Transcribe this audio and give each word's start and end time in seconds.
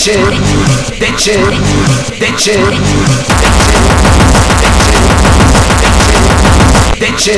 deçe 0.00 0.16
deçe 0.98 1.36
deçe 2.18 2.56
deçe 6.98 7.36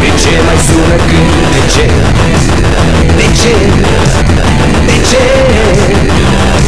Deçe 0.00 0.34
mais 0.46 0.66
una 0.70 0.96
gün 1.08 1.28
deçe 1.52 1.86
Deçe 3.18 3.56
Deçe 4.86 5.24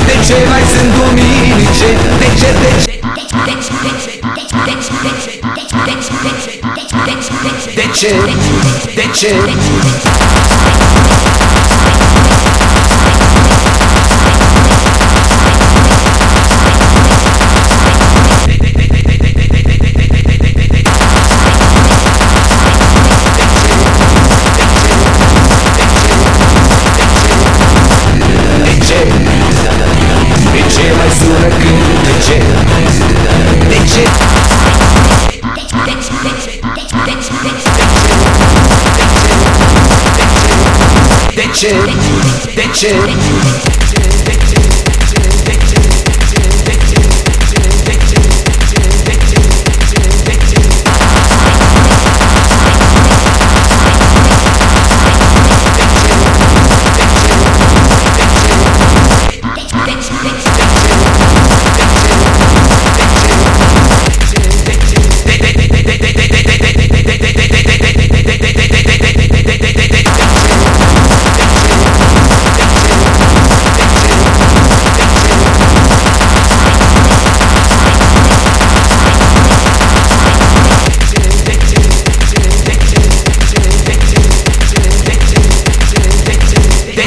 Deçe 0.07 0.39
mais 0.51 0.66
chip, 7.97 8.13
they 8.95 9.09
chip. 9.15 10.86
bitches, 41.57 41.73
bitches, 42.55 42.93
bitches. 44.27 44.46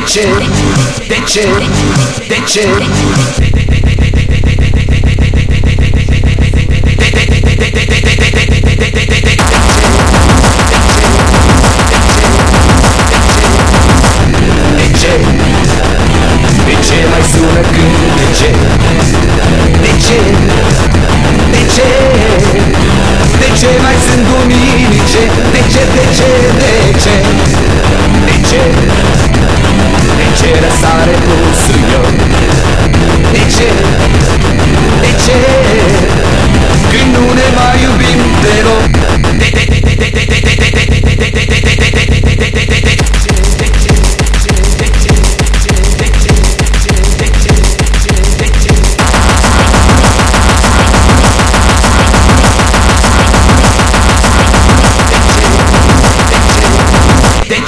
chip, 0.09 0.25
they 1.07 1.21
chip, 1.27 1.45
they 2.27 2.41
chip, 2.47 2.65
they 3.37 3.65
chip. 3.65 3.78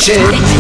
kitchen. 0.01 0.50